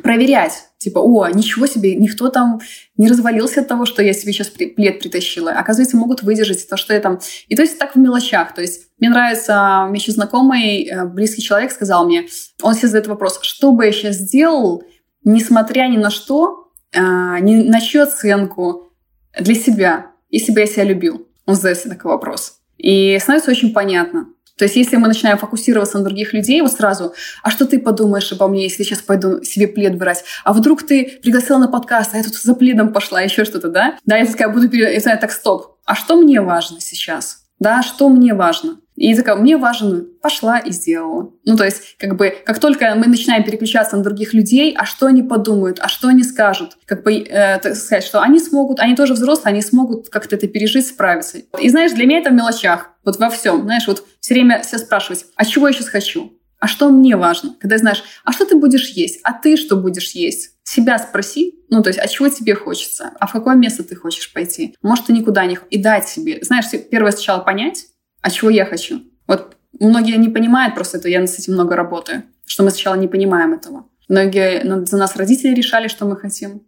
[0.00, 2.60] проверять, типа, о, ничего себе, никто там
[2.96, 5.50] не развалился от того, что я себе сейчас плед притащила.
[5.50, 7.18] Оказывается, могут выдержать то, что я там...
[7.48, 8.54] И то есть так в мелочах.
[8.54, 12.28] То есть мне нравится, мне еще знакомый, э, близкий человек сказал мне,
[12.62, 14.84] он себе задает вопрос, что бы я сейчас сделал,
[15.24, 18.89] несмотря ни на что, а, ни на чью оценку,
[19.38, 21.28] для себя, если бы я себя любил?
[21.46, 22.58] Он задает себе такой вопрос.
[22.78, 24.28] И становится очень понятно.
[24.56, 28.30] То есть, если мы начинаем фокусироваться на других людей, вот сразу, а что ты подумаешь
[28.30, 30.22] обо мне, если сейчас пойду себе плед брать?
[30.44, 33.96] А вдруг ты пригласила на подкаст, а я тут за пледом пошла, еще что-то, да?
[34.04, 35.78] Да, я такая буду, я знаю, так, стоп.
[35.86, 37.44] А что мне важно сейчас?
[37.58, 38.76] Да, что мне важно?
[39.00, 41.32] И такая, мне важно, пошла и сделала.
[41.46, 45.06] Ну, то есть, как бы, как только мы начинаем переключаться на других людей, а что
[45.06, 48.94] они подумают, а что они скажут, как бы, э, так сказать, что они смогут, они
[48.94, 51.38] тоже взрослые, они смогут как-то это пережить, справиться.
[51.58, 53.62] И знаешь, для меня это в мелочах, вот во всем.
[53.62, 56.34] Знаешь, вот все время все спрашивать, а чего я сейчас хочу?
[56.58, 57.56] А что мне важно?
[57.58, 59.20] Когда знаешь, а что ты будешь есть?
[59.24, 60.56] А ты что будешь есть?
[60.62, 63.12] Себя спроси, ну, то есть, а чего тебе хочется?
[63.18, 64.76] А в какое место ты хочешь пойти?
[64.82, 65.58] Может, ты никуда не...
[65.70, 66.38] И дать себе.
[66.42, 67.86] Знаешь, первое сначала понять,
[68.20, 69.02] а чего я хочу.
[69.26, 73.08] Вот многие не понимают просто это, я с этим много работаю, что мы сначала не
[73.08, 73.86] понимаем этого.
[74.08, 76.62] Многие ну, за нас родители решали, что мы хотим.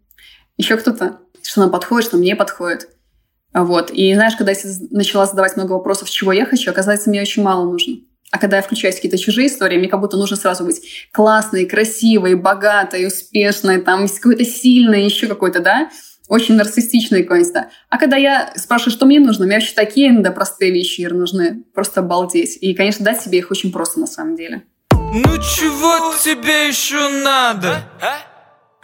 [0.56, 2.88] Еще кто-то, что нам подходит, что мне подходит.
[3.52, 3.90] Вот.
[3.90, 4.58] И знаешь, когда я
[4.90, 7.96] начала задавать много вопросов, чего я хочу, оказывается, мне очень мало нужно.
[8.30, 11.66] А когда я включаюсь в какие-то чужие истории, мне как будто нужно сразу быть классной,
[11.66, 15.90] красивой, богатой, успешной, там, какой-то сильной, еще какой-то, да?
[16.28, 17.52] Очень нарциссичный какой-нибудь.
[17.52, 17.70] Да.
[17.88, 21.64] А когда я спрашиваю, что мне нужно, мне вообще такие иногда простые вещи нужны.
[21.74, 22.58] Просто обалдеть.
[22.60, 24.62] И, конечно, дать себе их очень просто на самом деле.
[24.90, 27.84] Ну чего тебе еще надо?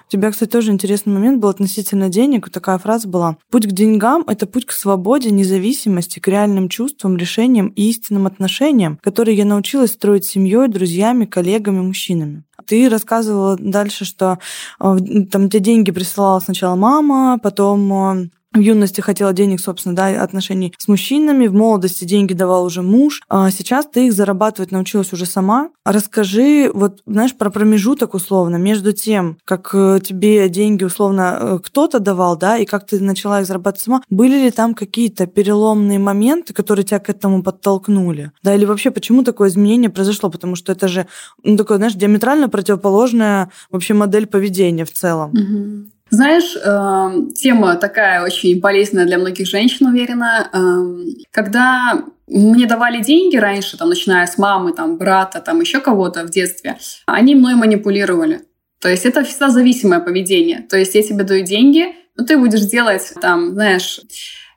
[0.08, 2.48] У тебя, кстати, тоже интересный момент был относительно денег.
[2.48, 3.36] Такая фраза была.
[3.50, 8.98] Путь к деньгам— это путь к свободе, независимости, к реальным чувствам, решениям и истинным отношениям,
[9.02, 12.44] которые я научилась строить с семьей, друзьями, коллегами, мужчинами.
[12.64, 14.38] Ты рассказывала дальше, что
[14.80, 14.96] э,
[15.30, 20.74] там тебе деньги присылала сначала мама, потом э, в юности хотела денег, собственно, да, отношений
[20.78, 25.26] с мужчинами, в молодости деньги давал уже муж, а сейчас ты их зарабатывать научилась уже
[25.26, 25.70] сама.
[25.84, 32.00] Расскажи, вот, знаешь, про промежуток условно между тем, как э, тебе деньги условно э, кто-то
[32.00, 34.02] давал, да, и как ты начала их зарабатывать сама.
[34.08, 38.32] Были ли там какие-то переломные моменты, которые тебя к этому подтолкнули?
[38.42, 40.30] Да, или вообще почему такое изменение произошло?
[40.30, 41.06] Потому что это же,
[41.42, 45.30] ну, такое, знаешь, диаметрально противоположная вообще модель поведения в целом.
[45.32, 45.90] Угу.
[46.10, 50.48] Знаешь, э, тема такая очень болезненная для многих женщин, уверена.
[50.52, 56.24] Э, когда мне давали деньги раньше, там, начиная с мамы, там, брата, там, еще кого-то
[56.24, 58.42] в детстве, они мной манипулировали.
[58.80, 60.60] То есть это всегда зависимое поведение.
[60.60, 64.00] То есть я тебе даю деньги, но ты будешь делать, там, знаешь,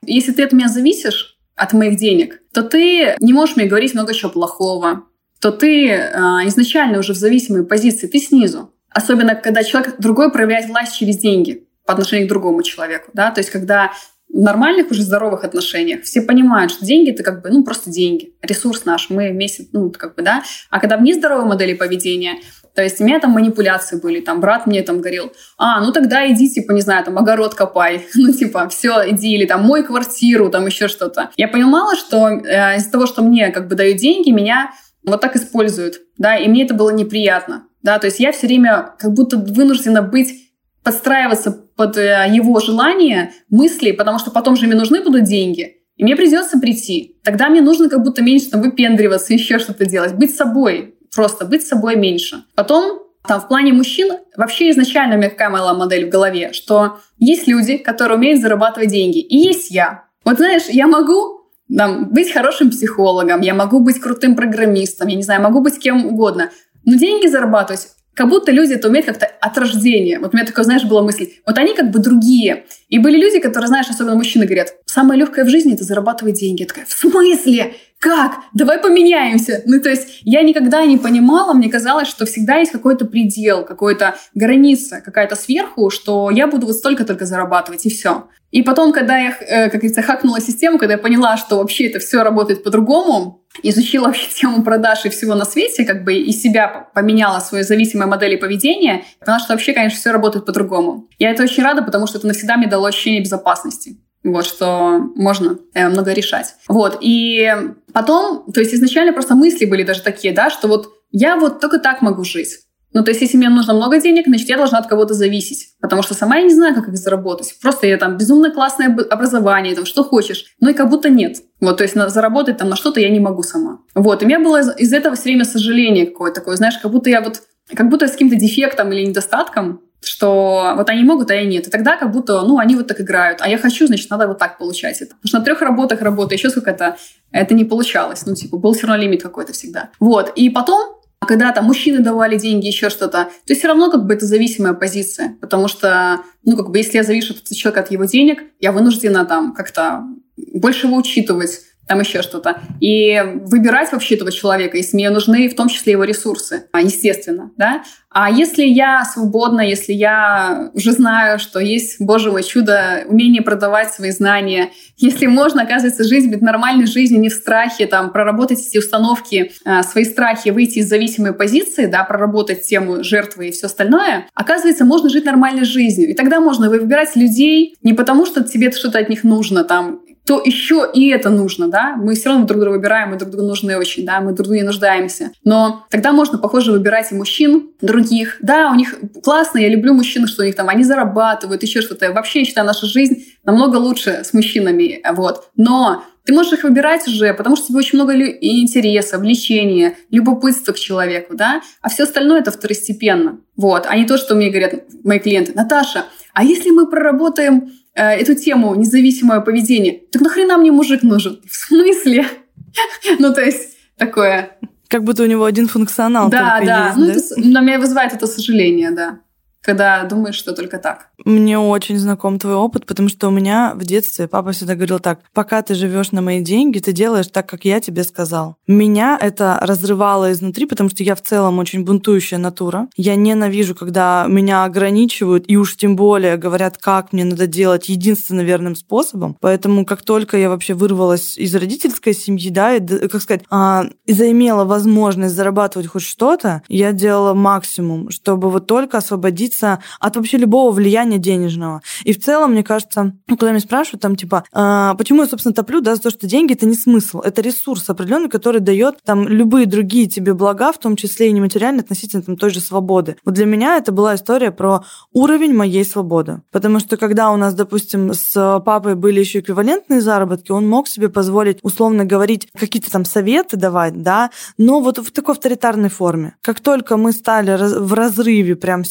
[0.04, 4.14] если ты от меня зависишь, от моих денег, то ты не можешь мне говорить много
[4.14, 5.04] чего плохого,
[5.40, 6.10] то ты э,
[6.46, 8.72] изначально уже в зависимой позиции, ты снизу.
[8.94, 13.10] Особенно, когда человек другой проявляет власть через деньги по отношению к другому человеку.
[13.12, 13.30] Да?
[13.30, 13.92] То есть, когда
[14.32, 18.34] в нормальных уже здоровых отношениях все понимают, что деньги это как бы, ну, просто деньги,
[18.40, 20.42] ресурс наш, мы вместе, ну, как бы, да.
[20.70, 22.36] А когда в нездоровой модели поведения,
[22.74, 26.26] то есть у меня там манипуляции были, там брат мне там говорил, а, ну тогда
[26.32, 30.48] иди, типа, не знаю, там огород копай, ну типа, все, иди, или там мой квартиру,
[30.48, 31.30] там еще что-то.
[31.36, 34.72] Я понимала, что э, из-за того, что мне как бы дают деньги, меня
[35.04, 38.94] вот так используют, да, и мне это было неприятно да, то есть я все время
[38.98, 44.74] как будто вынуждена быть подстраиваться под э, его желания, мысли, потому что потом же мне
[44.74, 47.16] нужны будут деньги, и мне придется прийти.
[47.22, 51.66] Тогда мне нужно как будто меньше там, выпендриваться, еще что-то делать, быть собой, просто быть
[51.66, 52.44] собой меньше.
[52.54, 56.98] Потом там в плане мужчин вообще изначально у меня какая была модель в голове, что
[57.18, 60.04] есть люди, которые умеют зарабатывать деньги, и есть я.
[60.24, 61.42] Вот знаешь, я могу
[61.74, 66.06] там, быть хорошим психологом, я могу быть крутым программистом, я не знаю, могу быть кем
[66.06, 66.50] угодно,
[66.84, 70.18] но деньги зарабатывать, как будто люди это умеют как-то от рождения.
[70.18, 71.30] Вот у меня такое, знаешь, была мысль.
[71.46, 72.66] Вот они как бы другие.
[72.88, 76.62] И были люди, которые, знаешь, особенно мужчины говорят, самое легкое в жизни– это зарабатывать деньги.
[76.62, 77.74] Я такая, в смысле?
[77.98, 78.40] Как?
[78.52, 79.62] Давай поменяемся.
[79.64, 84.16] Ну, то есть я никогда не понимала, мне казалось, что всегда есть какой-то предел, какая-то
[84.34, 88.26] граница, какая-то сверху, что я буду вот столько только зарабатывать, и все.
[88.52, 91.98] И потом, когда я, э, как говорится, хакнула систему, когда я поняла, что вообще это
[91.98, 96.88] все работает по-другому, изучила вообще тему продаж и всего на свете, как бы и себя
[96.94, 101.08] поменяла свои зависимые модели поведения, поняла, что вообще, конечно, все работает по-другому.
[101.18, 103.96] Я это очень рада, потому что это навсегда мне дало ощущение безопасности.
[104.22, 106.54] Вот, что можно э, много решать.
[106.68, 107.50] Вот, и
[107.92, 111.78] потом, то есть изначально просто мысли были даже такие, да, что вот я вот только
[111.78, 112.58] так могу жить.
[112.92, 115.68] Ну, то есть, если мне нужно много денег, значит, я должна от кого-то зависеть.
[115.80, 117.54] Потому что сама я не знаю, как их заработать.
[117.60, 120.44] Просто я там безумно классное образование, там, что хочешь.
[120.60, 121.38] Ну и как будто нет.
[121.60, 123.78] Вот, то есть на, заработать там на что-то я не могу сама.
[123.94, 126.90] Вот, и у меня было из, из этого все время сожаление какое-то такое, знаешь, как
[126.90, 127.42] будто я вот,
[127.74, 131.68] как будто с каким-то дефектом или недостатком, что вот они могут, а я нет.
[131.68, 133.40] И тогда как будто, ну, они вот так играют.
[133.40, 135.14] А я хочу, значит, надо вот так получать это.
[135.14, 136.96] Потому что на трех работах работаю, еще сколько-то,
[137.30, 138.26] это не получалось.
[138.26, 139.90] Ну, типа, был все равно лимит какой-то всегда.
[140.00, 140.32] Вот.
[140.34, 144.26] И потом когда там мужчины давали деньги, еще что-то, то все равно как бы это
[144.26, 148.42] зависимая позиция, потому что, ну, как бы, если я завишу от человека от его денег,
[148.60, 150.04] я вынуждена там как-то
[150.36, 152.60] больше его учитывать, там еще что-то.
[152.80, 157.50] И выбирать вообще этого человека, если мне нужны в том числе его ресурсы, а, естественно,
[157.56, 157.82] да.
[158.14, 163.92] А если я свободна, если я уже знаю, что есть, боже мой, чудо, умение продавать
[163.92, 168.76] свои знания, если можно, оказывается, жить быть нормальной жизнью, не в страхе, там, проработать эти
[168.76, 174.26] установки, а, свои страхи, выйти из зависимой позиции, да, проработать тему жертвы и все остальное,
[174.34, 176.10] оказывается, можно жить нормальной жизнью.
[176.10, 180.40] И тогда можно выбирать людей не потому, что тебе что-то от них нужно, там, то
[180.44, 183.76] еще и это нужно, да, мы все равно друг друга выбираем, мы друг другу нужны
[183.76, 185.32] очень, да, мы друг другу не нуждаемся.
[185.44, 188.36] Но тогда можно, похоже, выбирать и мужчин других.
[188.40, 192.12] Да, у них классно, я люблю мужчин, что у них там, они зарабатывают, еще что-то.
[192.12, 195.50] Вообще, я считаю, наша жизнь намного лучше с мужчинами, вот.
[195.56, 200.78] Но ты можешь их выбирать уже, потому что тебе очень много интереса, влечения, любопытства к
[200.78, 203.40] человеку, да, а все остальное это второстепенно.
[203.56, 208.34] Вот, а не то, что мне говорят мои клиенты, Наташа, а если мы проработаем эту
[208.34, 211.40] тему независимое поведение, так нахрена мне мужик нужен?
[211.48, 212.26] В смысле?
[213.18, 214.56] ну, то есть такое...
[214.88, 216.94] Как будто у него один функционал да, да.
[216.96, 217.12] Есть, ну, да?
[217.12, 219.20] Это, на меня вызывает это сожаление, да
[219.62, 221.08] когда думаешь, что только так.
[221.24, 225.20] Мне очень знаком твой опыт, потому что у меня в детстве папа всегда говорил так,
[225.32, 228.56] пока ты живешь на мои деньги, ты делаешь так, как я тебе сказал.
[228.66, 232.88] Меня это разрывало изнутри, потому что я в целом очень бунтующая натура.
[232.96, 238.44] Я ненавижу, когда меня ограничивают, и уж тем более говорят, как мне надо делать единственным
[238.44, 239.36] верным способом.
[239.40, 244.64] Поэтому как только я вообще вырвалась из родительской семьи, да, и, как сказать, а, заимела
[244.64, 250.72] возможность зарабатывать хоть что-то, я делала максимум, чтобы вот только освободить отгородиться от вообще любого
[250.72, 251.82] влияния денежного.
[252.04, 255.54] И в целом, мне кажется, ну, когда меня спрашивают, там, типа, а, почему я, собственно,
[255.54, 259.28] топлю, да, за то, что деньги– это не смысл, это ресурс определенный, который дает там
[259.28, 263.16] любые другие тебе блага, в том числе и нематериальные, относительно там той же свободы.
[263.24, 266.42] Вот для меня это была история про уровень моей свободы.
[266.50, 271.08] Потому что когда у нас, допустим, с папой были еще эквивалентные заработки, он мог себе
[271.08, 276.34] позволить, условно говорить, какие-то там советы давать, да, но вот в такой авторитарной форме.
[276.42, 278.84] Как только мы стали в разрыве прям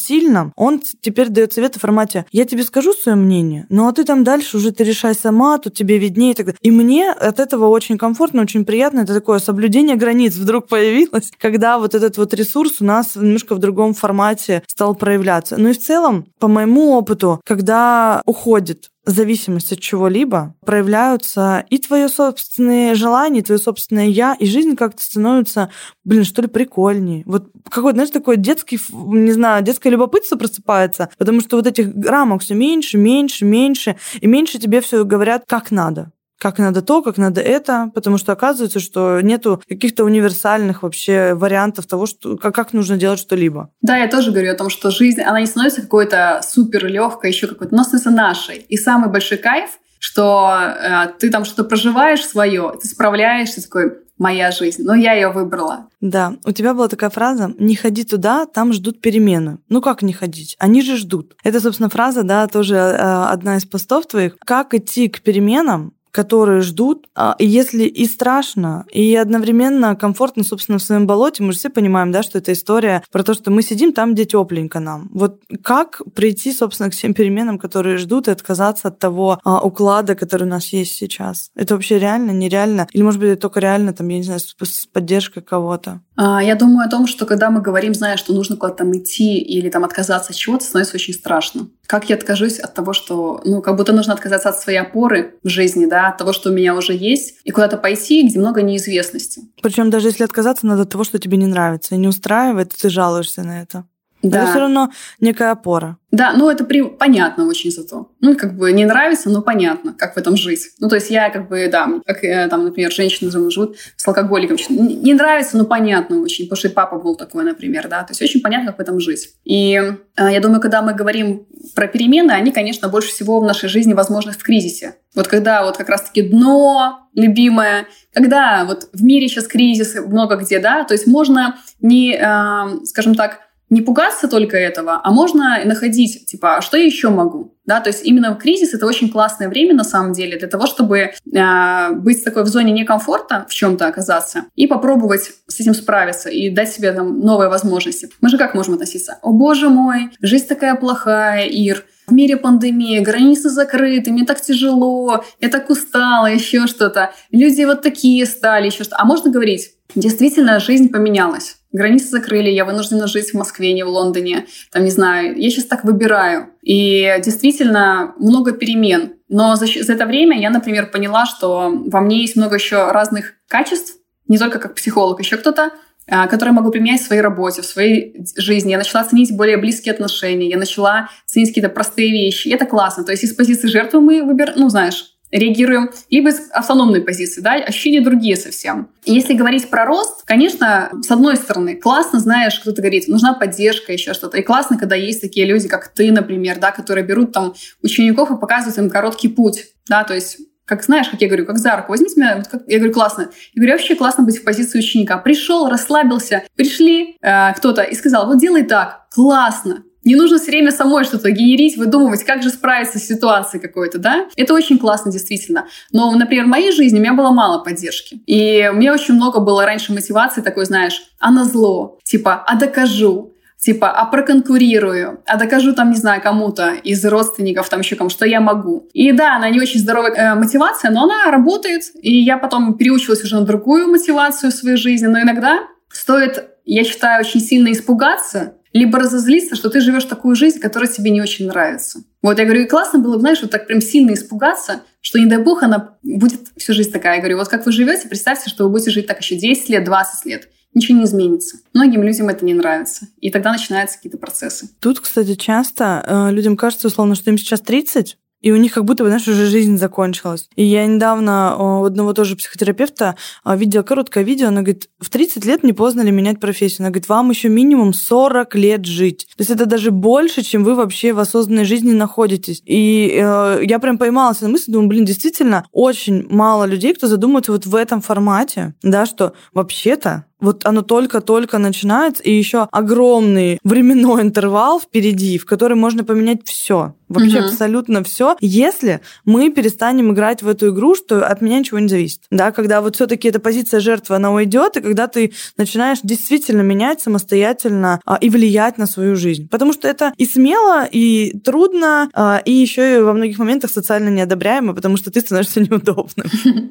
[0.55, 4.23] он теперь дает советы в формате «я тебе скажу свое мнение, ну а ты там
[4.23, 6.31] дальше уже ты решай сама, тут тебе виднее».
[6.31, 6.59] И, так далее.
[6.61, 9.01] и мне от этого очень комфортно, очень приятно.
[9.01, 13.59] Это такое соблюдение границ вдруг появилось, когда вот этот вот ресурс у нас немножко в
[13.59, 15.57] другом формате стал проявляться.
[15.57, 22.07] Ну и в целом, по моему опыту, когда уходит зависимость от чего-либо, проявляются и твое
[22.07, 25.69] собственное желание, и твое собственное я, и жизнь как-то становится,
[26.03, 27.23] блин, что ли, прикольнее.
[27.25, 32.41] Вот какой-то, знаешь, такой детский, не знаю, детское любопытство просыпается, потому что вот этих рамок
[32.41, 37.17] все меньше, меньше, меньше, и меньше тебе все говорят, как надо как надо то, как
[37.17, 42.73] надо это, потому что оказывается, что нету каких-то универсальных вообще вариантов того, что, как, как
[42.73, 43.69] нужно делать что-либо.
[43.83, 47.45] Да, я тоже говорю о том, что жизнь, она не становится какой-то супер легкой, еще
[47.45, 48.55] какой-то, но становится нашей.
[48.57, 54.51] И самый большой кайф, что э, ты там что-то проживаешь свое, ты справляешься, такой, моя
[54.51, 55.89] жизнь, но я ее выбрала.
[55.99, 59.59] Да, у тебя была такая фраза «не ходи туда, там ждут перемены».
[59.69, 60.55] Ну как не ходить?
[60.59, 61.35] Они же ждут.
[61.43, 64.37] Это, собственно, фраза, да, тоже э, одна из постов твоих.
[64.39, 67.07] Как идти к переменам, которые ждут.
[67.15, 72.11] А, если и страшно, и одновременно комфортно, собственно, в своем болоте, мы же все понимаем,
[72.11, 75.09] да, что это история про то, что мы сидим там, где тепленько нам.
[75.13, 80.15] Вот как прийти, собственно, к всем переменам, которые ждут, и отказаться от того а, уклада,
[80.15, 81.51] который у нас есть сейчас?
[81.55, 82.87] Это вообще реально, нереально?
[82.91, 86.01] Или, может быть, это только реально, там, я не знаю, с, с поддержкой кого-то?
[86.15, 89.39] А, я думаю о том, что когда мы говорим, зная, что нужно куда-то там идти
[89.39, 91.67] или там отказаться от чего-то, становится очень страшно.
[91.85, 95.49] Как я откажусь от того, что, ну, как будто нужно отказаться от своей опоры в
[95.49, 99.41] жизни, да, от того, что у меня уже есть, и куда-то пойти, где много неизвестности.
[99.61, 102.89] Причем даже если отказаться, надо от того, что тебе не нравится и не устраивает, ты
[102.89, 103.85] жалуешься на это.
[104.21, 104.43] Да.
[104.43, 105.97] Это все равно некая опора.
[106.11, 106.83] Да, ну это при...
[106.83, 108.09] понятно очень зато.
[108.19, 110.71] Ну, как бы не нравится, но понятно, как в этом жить.
[110.79, 114.57] Ну, то есть я как бы, да, как э, там, например, женщины живут с алкоголиком.
[114.69, 118.03] Не нравится, но понятно очень, потому что и папа был такой, например, да.
[118.03, 119.29] То есть очень понятно, как в этом жить.
[119.45, 123.69] И э, я думаю, когда мы говорим про перемены, они, конечно, больше всего в нашей
[123.69, 124.95] жизни возможны в кризисе.
[125.15, 130.59] Вот когда вот как раз-таки дно любимое, когда вот в мире сейчас кризис много где,
[130.59, 133.39] да, то есть можно не, э, скажем так,
[133.71, 137.55] не пугаться только этого, а можно находить, типа, а что я еще могу?
[137.65, 140.97] Да, то есть именно кризис это очень классное время на самом деле для того, чтобы
[140.97, 146.49] э, быть такой в зоне некомфорта, в чем-то оказаться, и попробовать с этим справиться и
[146.49, 148.09] дать себе там новые возможности.
[148.19, 149.19] Мы же как можем относиться?
[149.21, 155.23] О боже мой, жизнь такая плохая, Ир, в мире пандемия, границы закрыты, мне так тяжело,
[155.39, 157.13] я так устала, еще что-то.
[157.31, 158.97] Люди вот такие стали, еще что-то.
[158.99, 163.89] А можно говорить, действительно, жизнь поменялась границы закрыли, я вынуждена жить в Москве, не в
[163.89, 166.49] Лондоне, там, не знаю, я сейчас так выбираю.
[166.61, 169.13] И действительно много перемен.
[169.29, 173.33] Но за, за это время я, например, поняла, что во мне есть много еще разных
[173.47, 173.95] качеств,
[174.27, 175.71] не только как психолог, еще кто-то,
[176.07, 178.71] а, которые могу применять в своей работе, в своей жизни.
[178.71, 182.47] Я начала ценить более близкие отношения, я начала ценить какие-то простые вещи.
[182.47, 183.03] И это классно.
[183.03, 187.53] То есть из позиции жертвы мы выбираем, ну, знаешь, реагируем, либо из автономной позиции, да,
[187.53, 188.89] ощущения другие совсем.
[189.05, 194.13] Если говорить про рост, конечно, с одной стороны, классно, знаешь, кто-то говорит, нужна поддержка, еще
[194.13, 194.37] что-то.
[194.37, 198.37] И классно, когда есть такие люди, как ты, например, да, которые берут там учеников и
[198.37, 201.91] показывают им короткий путь, да, то есть как знаешь, как я говорю, как за руку,
[201.91, 203.29] возьмите меня, вот как, я говорю, классно.
[203.53, 205.17] Я говорю, вообще классно быть в позиции ученика.
[205.17, 210.71] Пришел, расслабился, пришли э, кто-то и сказал, вот делай так, классно, не нужно все время
[210.71, 214.27] самой что-то генерить, выдумывать, как же справиться с ситуацией какой-то, да?
[214.35, 215.67] Это очень классно, действительно.
[215.91, 218.21] Но, например, в моей жизни у меня было мало поддержки.
[218.25, 222.55] И у меня очень много было раньше мотивации такой, знаешь, а на зло, типа, а
[222.55, 228.09] докажу, типа, а проконкурирую, а докажу там, не знаю, кому-то из родственников, там еще кому,
[228.09, 228.89] что я могу.
[228.93, 233.23] И да, она не очень здоровая э, мотивация, но она работает, и я потом переучилась
[233.23, 235.59] уже на другую мотивацию в своей жизни, но иногда
[235.89, 241.11] стоит, я считаю, очень сильно испугаться, либо разозлиться, что ты живешь такую жизнь, которая тебе
[241.11, 242.03] не очень нравится.
[242.21, 245.25] Вот я говорю, и классно было бы, знаешь, вот так прям сильно испугаться, что не
[245.25, 247.15] дай бог она будет всю жизнь такая.
[247.15, 249.83] Я говорю, вот как вы живете, представьте, что вы будете жить так еще 10 лет,
[249.83, 250.49] 20 лет.
[250.73, 251.57] Ничего не изменится.
[251.73, 253.07] Многим людям это не нравится.
[253.19, 254.69] И тогда начинаются какие-то процессы.
[254.79, 258.85] Тут, кстати, часто э, людям кажется, условно, что им сейчас 30, и у них как
[258.85, 260.49] будто бы, знаешь, уже жизнь закончилась.
[260.55, 265.45] И я недавно у одного тоже психотерапевта а, видела короткое видео, она говорит, в 30
[265.45, 266.81] лет не поздно ли менять профессию?
[266.81, 269.27] Она говорит, вам еще минимум 40 лет жить.
[269.37, 272.61] То есть это даже больше, чем вы вообще в осознанной жизни находитесь.
[272.65, 277.51] И э, я прям поймалась на мысли, думаю, блин, действительно, очень мало людей, кто задумывается
[277.51, 284.21] вот в этом формате, да, что вообще-то вот оно только-только начинается, и еще огромный временной
[284.23, 286.95] интервал впереди, в который можно поменять все.
[287.11, 287.47] Вообще угу.
[287.47, 292.21] абсолютно все, если мы перестанем играть в эту игру, что от меня ничего не зависит.
[292.31, 297.01] Да, когда вот все-таки эта позиция жертвы, она уйдет, и когда ты начинаешь действительно менять
[297.01, 299.49] самостоятельно а, и влиять на свою жизнь.
[299.49, 304.07] Потому что это и смело, и трудно, а, и еще и во многих моментах социально
[304.09, 306.27] неодобряемо, потому что ты становишься неудобным.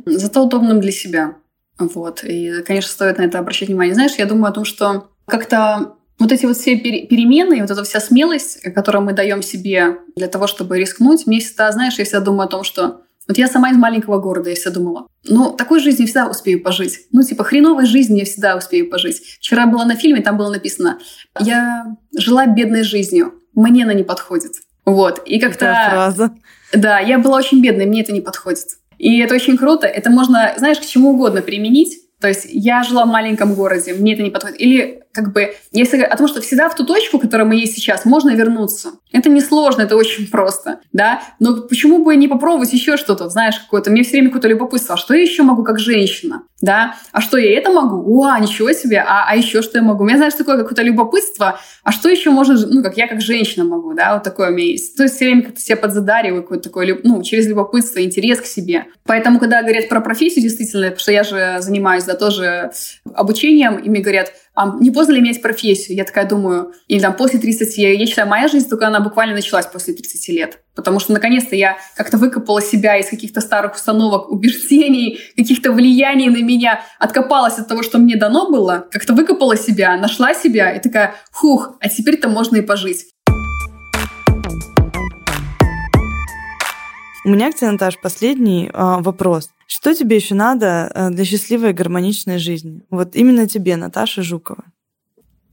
[0.07, 1.35] Зато удобным для себя.
[1.81, 2.23] Вот.
[2.23, 3.95] И, конечно, стоит на это обращать внимание.
[3.95, 7.99] Знаешь, я думаю о том, что как-то вот эти вот все перемены, вот эта вся
[7.99, 12.47] смелость, которую мы даем себе для того, чтобы рискнуть, мне всегда, знаешь, я всегда думаю
[12.47, 16.03] о том, что вот я сама из маленького города, я всегда думала, ну, такой жизни
[16.03, 17.07] я всегда успею пожить.
[17.13, 19.23] Ну, типа, хреновой жизни я всегда успею пожить.
[19.39, 20.99] Вчера была на фильме, там было написано,
[21.39, 24.53] я жила бедной жизнью, мне она не подходит.
[24.85, 25.23] Вот.
[25.27, 26.13] И как-то...
[26.73, 28.80] Да, я была очень бедной, мне это не подходит.
[29.01, 29.87] И это очень круто.
[29.87, 32.03] Это можно, знаешь, к чему угодно применить.
[32.21, 34.61] То есть я жила в маленьком городе, мне это не подходит.
[34.61, 37.75] Или как бы, если о том, что всегда в ту точку, в которой мы есть
[37.75, 38.91] сейчас, можно вернуться.
[39.13, 41.23] Это не сложно, это очень просто, да.
[41.41, 43.91] Но почему бы не попробовать еще что-то, знаешь, какое-то.
[43.91, 46.95] Мне все время какое-то любопытство, а что я еще могу как женщина, да?
[47.11, 48.23] А что я это могу?
[48.23, 50.05] О, ничего себе, а, а еще что я могу?
[50.05, 53.65] У меня, знаешь, такое какое-то любопытство, а что еще можно, ну, как я как женщина
[53.65, 54.97] могу, да, вот такое у меня есть.
[54.97, 58.87] То есть все время как-то себя подзадариваю, какое-то такое, ну, через любопытство, интерес к себе.
[59.07, 62.71] Поэтому, когда говорят про профессию, действительно, потому что я же занимаюсь, да, тоже
[63.15, 65.97] обучением, и мне говорят, а не поздно ли менять профессию?
[65.97, 69.35] Я такая думаю, или там после 30, я, я считаю, моя жизнь только она буквально
[69.35, 70.59] началась после 30 лет.
[70.75, 76.43] Потому что наконец-то я как-то выкопала себя из каких-то старых установок, убеждений, каких-то влияний на
[76.43, 81.15] меня, откопалась от того, что мне дано было, как-то выкопала себя, нашла себя и такая,
[81.33, 83.07] хух, а теперь-то можно и пожить.
[87.25, 89.51] У меня к тебе, Наташ, последний э, вопрос.
[89.73, 92.83] Что тебе еще надо э, для счастливой гармоничной жизни?
[92.91, 94.65] Вот именно тебе, Наташа Жукова.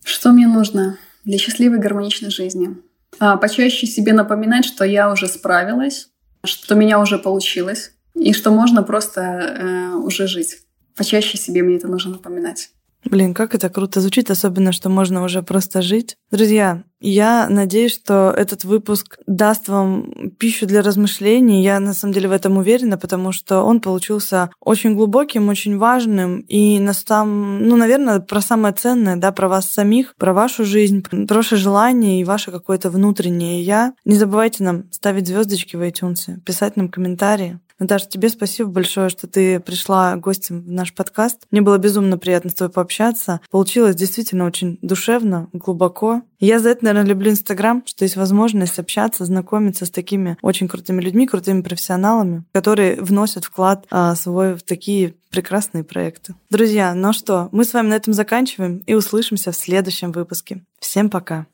[0.03, 2.77] Что мне нужно для счастливой гармоничной жизни?
[3.19, 6.09] А, почаще себе напоминать, что я уже справилась,
[6.43, 10.63] что у меня уже получилось, и что можно просто э, уже жить.
[10.95, 12.71] Почаще себе мне это нужно напоминать.
[13.09, 16.17] Блин, как это круто звучит, особенно, что можно уже просто жить.
[16.29, 21.63] Друзья, я надеюсь, что этот выпуск даст вам пищу для размышлений.
[21.63, 26.39] Я на самом деле в этом уверена, потому что он получился очень глубоким, очень важным
[26.39, 31.03] и на сам, ну, наверное, про самое ценное, да, про вас самих, про вашу жизнь,
[31.03, 33.93] про ваше желание и ваше какое-то внутреннее я.
[34.03, 37.59] Не забывайте нам ставить звездочки в iTunes, писать нам комментарии.
[37.79, 41.45] Наташа, тебе спасибо большое, что ты пришла гостем в наш подкаст.
[41.51, 43.39] Мне было безумно приятно с тобой пообщаться.
[43.51, 46.23] Получилось действительно очень душевно, глубоко.
[46.39, 51.01] Я за это, наверное, люблю Инстаграм, что есть возможность общаться, знакомиться с такими очень крутыми
[51.01, 56.35] людьми, крутыми профессионалами, которые вносят вклад а, свой в такие прекрасные проекты.
[56.49, 60.63] Друзья, ну что, мы с вами на этом заканчиваем и услышимся в следующем выпуске.
[60.79, 61.45] Всем пока!